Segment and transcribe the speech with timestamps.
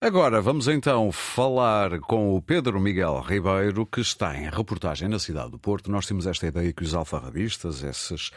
[0.00, 5.50] Agora vamos então falar com o Pedro Miguel Ribeiro, que está em reportagem na cidade
[5.50, 5.90] do Porto.
[5.90, 8.30] Nós temos esta ideia que os alfarrabistas, esses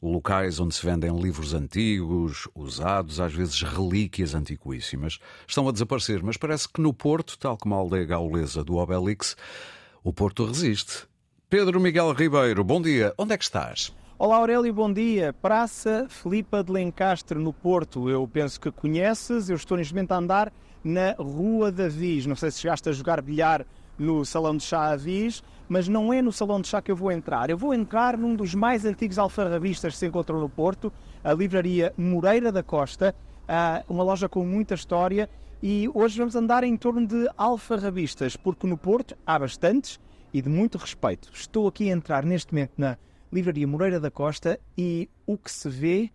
[0.00, 5.18] locais onde se vendem livros antigos, usados, às vezes relíquias antiquíssimas,
[5.48, 6.22] estão a desaparecer.
[6.22, 9.36] Mas parece que no Porto, tal como a aldeia gaulesa do Obelix,
[10.04, 11.08] o Porto resiste.
[11.48, 13.12] Pedro Miguel Ribeiro, bom dia.
[13.18, 13.92] Onde é que estás?
[14.16, 15.32] Olá Aurélio, bom dia.
[15.32, 18.08] Praça Filipa de Lencastre, no Porto.
[18.08, 19.50] Eu penso que conheces.
[19.50, 20.52] Eu estou neste momento a andar
[20.82, 22.26] na Rua da Viz.
[22.26, 23.66] Não sei se chegaste a jogar bilhar
[23.98, 27.12] no Salão de Chá Avis, mas não é no Salão de Chá que eu vou
[27.12, 27.50] entrar.
[27.50, 31.92] Eu vou entrar num dos mais antigos alfarrabistas que se encontram no Porto, a livraria
[31.96, 33.14] Moreira da Costa,
[33.88, 35.28] uma loja com muita história.
[35.62, 40.00] E hoje vamos andar em torno de alfarrabistas, porque no Porto há bastantes
[40.32, 41.28] e de muito respeito.
[41.34, 42.96] Estou aqui a entrar neste momento na
[43.30, 46.10] Livraria Moreira da Costa e o que se vê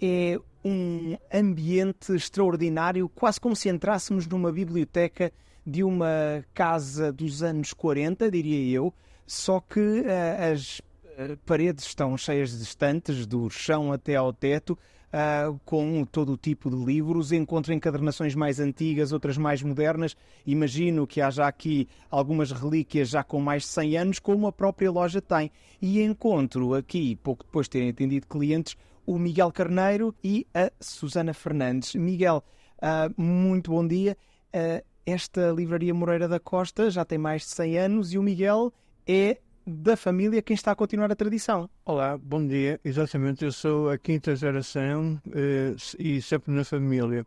[0.00, 5.32] é um ambiente extraordinário, quase como se entrássemos numa biblioteca
[5.64, 8.92] de uma casa dos anos 40, diria eu,
[9.26, 14.78] só que uh, as uh, paredes estão cheias de estantes, do chão até ao teto,
[15.08, 17.32] uh, com todo o tipo de livros.
[17.32, 20.16] Encontro encadernações mais antigas, outras mais modernas.
[20.46, 24.90] Imagino que haja aqui algumas relíquias já com mais de 100 anos, como a própria
[24.90, 25.50] loja tem.
[25.80, 28.76] E encontro aqui, pouco depois de terem atendido clientes,
[29.08, 31.94] o Miguel Carneiro e a Susana Fernandes.
[31.94, 32.44] Miguel,
[32.76, 34.14] uh, muito bom dia.
[34.54, 38.70] Uh, esta livraria Moreira da Costa já tem mais de 100 anos e o Miguel
[39.06, 41.70] é da família quem está a continuar a tradição.
[41.86, 42.78] Olá, bom dia.
[42.84, 47.24] Exatamente, eu sou a quinta geração uh, e sempre na família.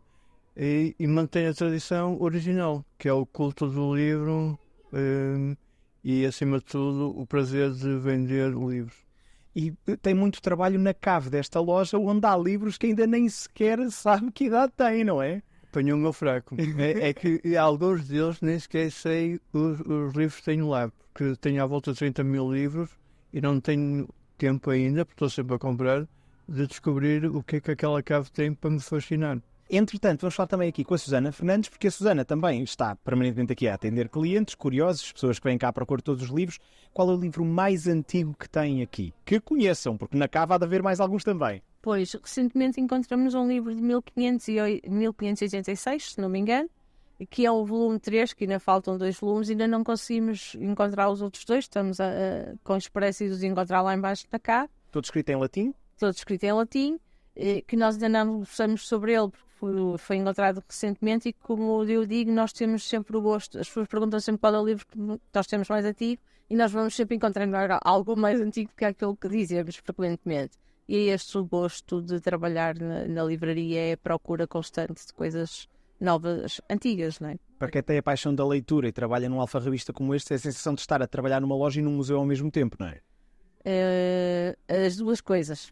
[0.55, 4.59] E, e mantenho a tradição original, que é o culto do livro
[6.03, 9.10] e, acima de tudo, o prazer de vender livros
[9.55, 9.71] e
[10.01, 14.31] tem muito trabalho na cave desta loja onde há livros que ainda nem sequer sabe
[14.31, 15.41] que idade tem, não é?
[15.69, 16.55] Apanhou o meu fraco.
[16.77, 21.35] é, é, que alguns deles nem sequer sei os, os livros que tenho lá, porque
[21.37, 22.89] tenho à volta de 30 mil livros
[23.33, 24.07] e não tenho
[24.37, 26.07] tempo ainda, porque estou sempre a comprar,
[26.47, 29.37] de descobrir o que é que aquela cave tem para me fascinar.
[29.73, 33.53] Entretanto, vamos falar também aqui com a Susana Fernandes, porque a Susana também está permanentemente
[33.53, 36.59] aqui a atender clientes, curiosos, pessoas que vêm cá para procurar todos os livros.
[36.93, 39.13] Qual é o livro mais antigo que tem aqui?
[39.23, 41.63] Que conheçam, porque na cava há de haver mais alguns também.
[41.81, 46.69] Pois, recentemente encontramos um livro de 1586, se não me engano,
[47.29, 51.21] que é o volume 3, que ainda faltam dois volumes, ainda não conseguimos encontrar os
[51.21, 52.11] outros dois, estamos a, a,
[52.61, 54.67] com esperança de encontrar lá embaixo da cá.
[54.91, 55.73] Todo escrito em latim?
[55.97, 56.99] Todo escrito em latim,
[57.67, 62.05] que nós ainda não sabemos sobre ele, porque foi, foi encontrado recentemente e como eu
[62.05, 64.97] digo, nós temos sempre o gosto, as pessoas perguntam sempre qual é o livro que
[65.33, 67.47] nós temos mais antigo e nós vamos sempre encontrar
[67.83, 70.57] algo mais antigo que aquilo que dizemos frequentemente.
[70.87, 75.13] E é este o gosto de trabalhar na, na livraria, é a procura constante de
[75.13, 77.37] coisas novas, antigas, não é?
[77.57, 80.39] Para quem tem a paixão da leitura e trabalha num alfarrabista como este, é a
[80.39, 82.99] sensação de estar a trabalhar numa loja e num museu ao mesmo tempo, não é?
[83.63, 85.71] Uh, as duas coisas.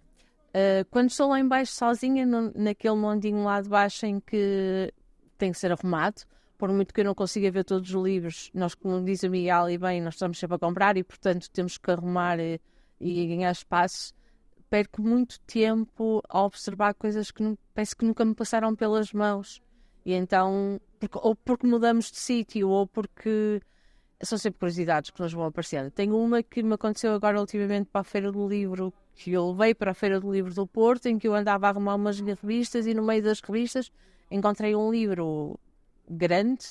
[0.50, 4.92] Uh, quando estou lá embaixo sozinha, no, naquele mondinho lá de baixo em que
[5.38, 6.24] tem que ser arrumado,
[6.58, 9.70] por muito que eu não consiga ver todos os livros, nós, como diz a Miguel,
[9.70, 12.60] e bem, nós estamos sempre a comprar e, portanto, temos que arrumar e,
[13.00, 14.14] e ganhar espaço.
[14.70, 19.62] Perco muito tempo a observar coisas que não, parece que nunca me passaram pelas mãos.
[20.06, 23.62] E então, porque, ou porque mudamos de sítio, ou porque
[24.22, 25.90] são sempre curiosidades que nos vão aparecendo.
[25.92, 29.76] Tenho uma que me aconteceu agora ultimamente para a Feira do Livro, que eu levei
[29.76, 32.88] para a Feira do Livro do Porto, em que eu andava a arrumar umas revistas
[32.88, 33.92] e no meio das revistas
[34.32, 35.60] encontrei um livro
[36.10, 36.66] grande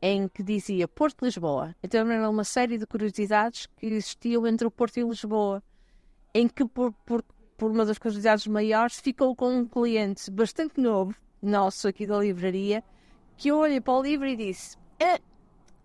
[0.00, 1.76] em que dizia Porto Lisboa.
[1.82, 5.62] Então era uma série de curiosidades que existiam entre o Porto e Lisboa,
[6.32, 7.22] em que por, por,
[7.58, 12.82] por uma das curiosidades maiores ficou com um cliente bastante novo, nosso aqui da livraria,
[13.36, 15.20] que eu olhei para o livro e disse: eh,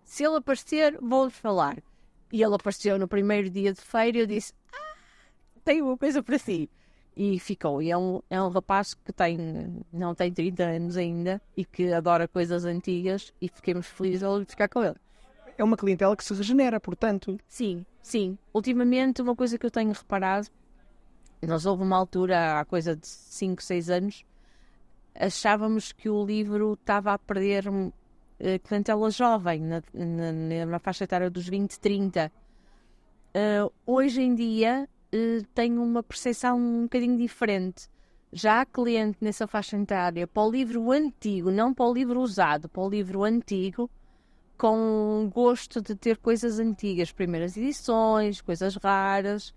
[0.06, 1.84] se ele aparecer, vou-lhe falar.
[2.32, 4.83] E ele apareceu no primeiro dia de feira e eu disse: Ah,
[5.64, 6.70] tenho uma coisa para si.
[7.16, 7.82] E ficou.
[7.82, 9.38] E é um, é um rapaz que tem,
[9.92, 14.68] não tem 30 anos ainda e que adora coisas antigas e fiquemos felizes de ficar
[14.68, 14.96] com ele.
[15.58, 17.38] É uma clientela que se regenera, portanto.
[17.48, 18.38] Sim, sim.
[18.52, 20.48] Ultimamente, uma coisa que eu tenho reparado,
[21.42, 24.26] nós houve uma altura, há coisa de 5, 6 anos,
[25.14, 27.92] achávamos que o livro estava a perder uh,
[28.64, 32.32] clientela jovem, na, na, na, faixa etária dos 20, 30.
[33.36, 37.88] Uh, hoje em dia uh, tenho uma percepção um bocadinho diferente.
[38.32, 42.68] Já há cliente nessa faixa etária para o livro antigo, não para o livro usado,
[42.68, 43.90] para o livro antigo,
[44.58, 49.54] com gosto de ter coisas antigas, primeiras edições, coisas raras,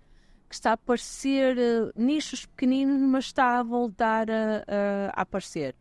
[0.47, 5.75] que está a aparecer uh, nichos pequeninos, mas está a voltar a, a, a aparecer.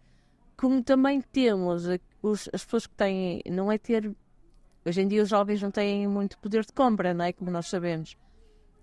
[0.56, 1.86] Como também temos
[2.22, 4.10] os, as pessoas que têm, não é ter.
[4.84, 7.32] Hoje em dia os jovens não têm muito poder de compra, não é?
[7.32, 8.16] Como nós sabemos.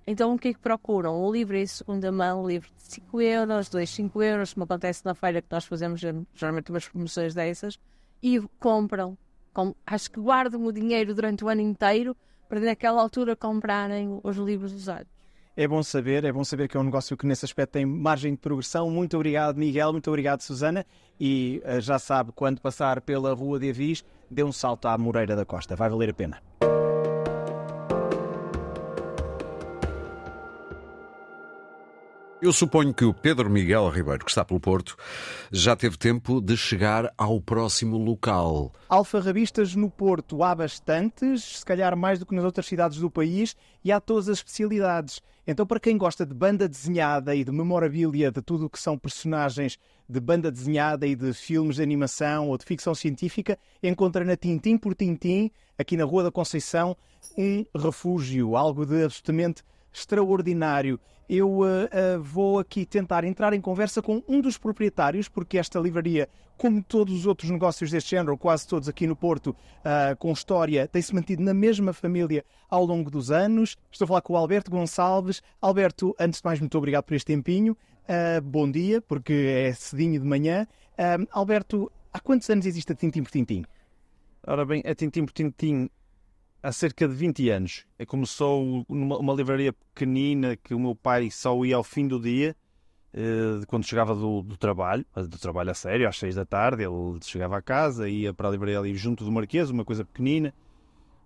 [0.05, 1.21] Então o que é que procuram?
[1.21, 5.05] O livro em segunda mão, um livro de 5 euros, 2, 5 euros, como acontece
[5.05, 6.01] na feira que nós fazemos
[6.33, 7.79] geralmente umas promoções dessas,
[8.21, 9.17] e compram.
[9.53, 12.17] Com, acho que guardam o dinheiro durante o ano inteiro
[12.49, 15.13] para naquela altura comprarem os livros usados.
[15.55, 18.33] É bom saber, é bom saber que é um negócio que nesse aspecto tem margem
[18.33, 18.89] de progressão.
[18.89, 20.83] Muito obrigado, Miguel, muito obrigado, Susana.
[21.19, 25.35] E uh, já sabe, quando passar pela Rua de Avis, dê um salto à Moreira
[25.35, 26.41] da Costa, vai valer a pena.
[32.43, 34.97] Eu suponho que o Pedro Miguel Ribeiro, que está pelo Porto,
[35.49, 38.73] já teve tempo de chegar ao próximo local.
[38.89, 43.55] Alfarrabistas no Porto há bastantes, se calhar mais do que nas outras cidades do país,
[43.81, 45.21] e há todas as especialidades.
[45.47, 48.97] Então, para quem gosta de banda desenhada e de memorabilia de tudo o que são
[48.97, 49.79] personagens
[50.09, 54.77] de banda desenhada e de filmes de animação ou de ficção científica, encontra na Tintim
[54.77, 55.49] por Tintim,
[55.79, 56.97] aqui na Rua da Conceição,
[57.37, 59.63] um refúgio, algo de absolutamente
[59.93, 60.99] extraordinário.
[61.29, 65.79] Eu uh, uh, vou aqui tentar entrar em conversa com um dos proprietários, porque esta
[65.79, 70.31] livraria, como todos os outros negócios deste género, quase todos aqui no Porto, uh, com
[70.33, 73.77] história, tem-se mantido na mesma família ao longo dos anos.
[73.91, 75.41] Estou a falar com o Alberto Gonçalves.
[75.61, 77.77] Alberto, antes de mais, muito obrigado por este tempinho.
[78.43, 80.67] bom dia, porque é cedinho de manhã.
[81.31, 83.63] Alberto, há quantos anos existe a Tintim por Tintim?
[84.45, 85.89] Ora bem, a Tintim por Tintim
[86.63, 87.85] há cerca de 20 anos.
[87.99, 92.19] É começou numa uma livraria pequenina que o meu pai só ia ao fim do
[92.19, 92.55] dia,
[93.13, 96.83] eh, quando chegava do, do, trabalho, do trabalho a sério, às 6 da tarde.
[96.83, 100.53] Ele chegava a casa, ia para a livraria ali junto do Marquês, uma coisa pequenina.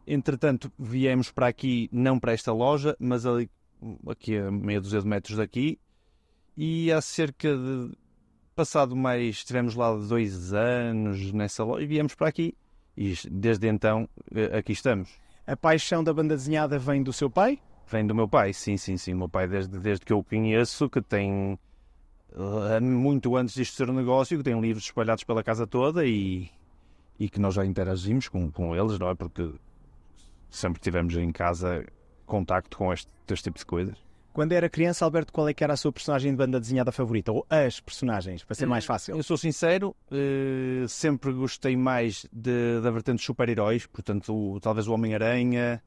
[0.07, 3.50] Entretanto, viemos para aqui, não para esta loja, mas ali,
[4.07, 5.80] aqui a meia dúzia de metros daqui.
[6.57, 7.92] E há cerca de.
[8.56, 9.36] Passado mais.
[9.36, 12.56] Estivemos lá dois anos nessa loja e viemos para aqui.
[12.98, 15.26] E desde então eh, aqui estamos.
[15.47, 17.57] A paixão da banda desenhada vem do seu pai?
[17.89, 19.13] Vem do meu pai, sim, sim, sim.
[19.13, 21.57] O meu pai, desde, desde que eu o conheço, que tem
[22.35, 26.49] eh, muito antes disto ser um negócio, que tem livros espalhados pela casa toda e,
[27.17, 29.15] e que nós já interagimos com, com eles, não é?
[29.15, 29.49] Porque
[30.49, 31.85] sempre tivemos em casa
[32.25, 34.06] contacto com este, este tipo de coisas.
[34.38, 37.31] Quando era criança, Alberto, qual é que era a sua personagem de banda desenhada favorita?
[37.31, 39.18] Ou as personagens, para ser mais hum, fácil?
[39.18, 44.94] Eu sou sincero, eh, sempre gostei mais de, da vertente super-heróis, portanto, o, talvez o
[44.94, 45.81] Homem-Aranha,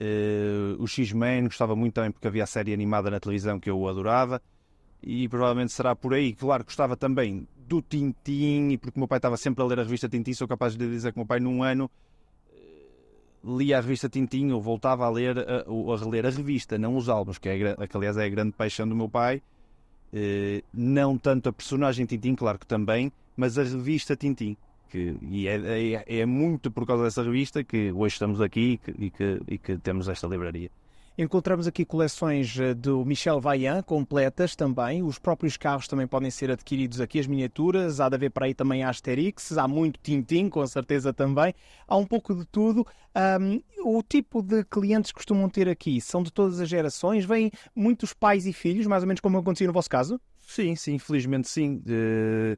[0.00, 3.86] eh, o X-Men, gostava muito também porque havia a série animada na televisão que eu
[3.86, 4.40] adorava,
[5.02, 6.32] e provavelmente será por aí.
[6.32, 9.82] Claro, gostava também do Tintim, e porque o meu pai estava sempre a ler a
[9.82, 11.90] revista Tintim, sou capaz de dizer que o meu pai num ano
[13.44, 17.08] lia a revista Tintim, eu voltava a ler, a, a reler a revista, não os
[17.08, 19.42] álbuns, que, é, que aliás é a grande paixão do meu pai.
[20.12, 24.56] Eh, não tanto a personagem Tintim, claro que também, mas a revista Tintim.
[24.90, 28.78] Que, e é, é, é muito por causa dessa revista que hoje estamos aqui e
[28.78, 30.70] que, e que, e que temos esta livraria.
[31.16, 35.02] Encontramos aqui coleções eh, do Michel Vaillant, completas também.
[35.02, 38.00] Os próprios carros também podem ser adquiridos aqui, as miniaturas.
[38.00, 39.58] Há de haver para aí também a Asterix.
[39.58, 41.54] Há muito Tintim, com certeza também.
[41.86, 42.86] Há um pouco de tudo.
[43.14, 47.26] Um, o tipo de clientes que costumam ter aqui são de todas as gerações?
[47.26, 50.18] Vêm muitos pais e filhos, mais ou menos como acontecia no vosso caso?
[50.38, 51.82] Sim, sim, felizmente sim.
[51.86, 52.56] Uh,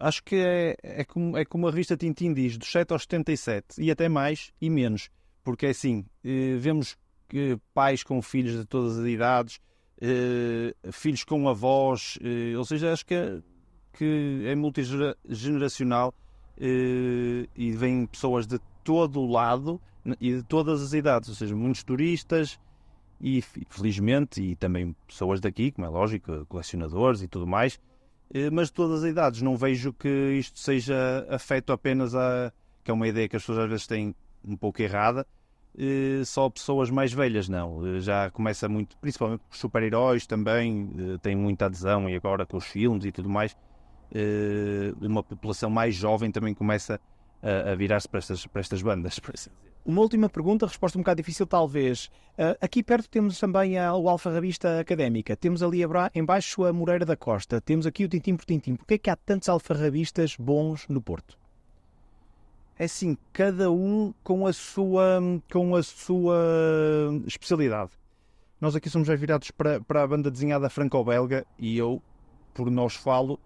[0.00, 3.80] acho que é, é, como, é como a revista Tintim diz, dos 7 aos 77,
[3.80, 5.10] e até mais e menos.
[5.44, 6.96] Porque é assim, uh, vemos
[7.74, 9.60] pais com filhos de todas as idades,
[10.00, 13.40] eh, filhos com avós, eh, ou seja, acho que é,
[13.92, 16.12] que é multigeneracional
[16.58, 19.80] eh, e vêm pessoas de todo o lado
[20.20, 22.58] e de todas as idades, ou seja, muitos turistas
[23.20, 27.78] e felizmente e também pessoas daqui, como é lógico, colecionadores e tudo mais,
[28.52, 29.40] mas de todas as idades.
[29.42, 33.58] Não vejo que isto seja afeto apenas a que é uma ideia que as pessoas
[33.60, 35.24] às vezes têm um pouco errada,
[36.24, 37.86] só pessoas mais velhas, não.
[37.86, 42.56] Eh, já começa muito, principalmente os super-heróis também, eh, tem muita adesão e agora com
[42.56, 43.56] os filmes e tudo mais,
[45.00, 47.00] uma população mais jovem também começa
[47.42, 49.18] a, virar-se para estas, para estas bandas.
[49.86, 52.10] Uma última pergunta, resposta um bocado difícil, talvez.
[52.60, 55.78] aqui perto temos também a, o Alfarrabista Académica, temos ali
[56.14, 58.76] embaixo a Moreira da Costa, temos aqui o Tintim por Tintim.
[58.76, 61.41] Porquê é que há tantos alfarrabistas bons no Porto?
[62.78, 66.36] É assim, cada um com a sua, com a sua
[67.26, 67.92] especialidade.
[68.60, 72.00] Nós aqui somos já virados para, para a banda desenhada franco-belga e eu,
[72.54, 73.38] por nós falo,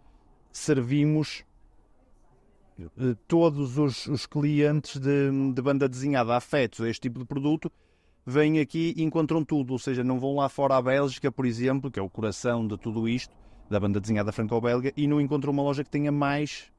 [0.53, 1.45] servimos
[2.79, 7.73] eh, todos os, os clientes de, de, banda desenhada afetos a este tipo de produto
[8.27, 11.91] vêm aqui e encontram tudo, ou seja, não vão lá fora à Bélgica, por exemplo,
[11.91, 13.35] que é o coração de tudo isto,
[13.71, 16.71] da banda desenhada franco-belga, e não encontram uma loja que tenha mais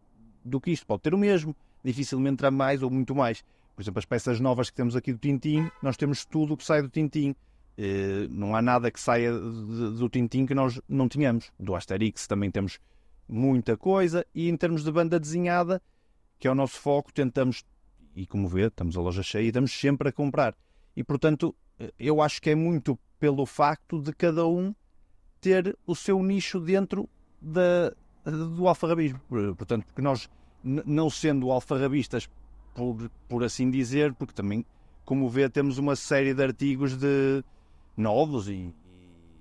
[0.44, 0.86] do que isto.
[0.86, 1.56] Pode ter o mesmo,
[1.88, 3.44] dificilmente terá mais ou muito mais.
[3.76, 6.64] Por exemplo, as peças novas que temos aqui do Tintim, nós temos tudo o que
[6.64, 7.36] sai do Tintim.
[7.78, 11.52] Eh, não há nada que saia do Tintim que nós não tínhamos.
[11.60, 12.80] Do Asterix também temos
[13.28, 14.26] muita coisa.
[14.34, 15.82] E em termos de banda desenhada,
[16.40, 17.64] que é o nosso foco, tentamos,
[18.16, 20.56] e como vê, estamos a loja cheia e estamos sempre a comprar.
[20.96, 24.74] E portanto, eh, eu acho que é muito pelo facto de cada um
[25.40, 27.08] ter o seu nicho dentro
[27.42, 27.94] da,
[28.26, 29.20] do alfarrabismo.
[29.56, 30.30] Portanto, porque nós,
[30.86, 32.30] não sendo alfarrabistas
[32.76, 34.66] por, por assim dizer, porque também,
[35.06, 37.44] como vê, temos uma série de artigos de
[37.96, 38.74] novos e,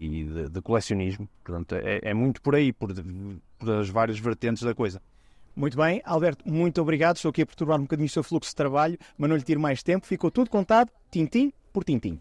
[0.00, 1.28] e de, de, colecionismo.
[1.44, 2.90] Portanto, é, é, muito por aí, por,
[3.58, 5.02] por as várias vertentes da coisa.
[5.54, 7.16] Muito bem, Alberto, muito obrigado.
[7.16, 9.60] Estou aqui a perturbar um bocadinho o seu fluxo de trabalho, mas não lhe tiro
[9.60, 10.06] mais tempo.
[10.06, 12.20] Ficou tudo contado, tintim por tintim.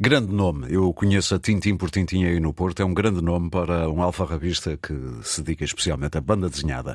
[0.00, 3.48] Grande nome, eu conheço a Tintim por Tintim aí no Porto, é um grande nome
[3.50, 6.92] para um alfarrabista que se dedica especialmente à banda desenhada.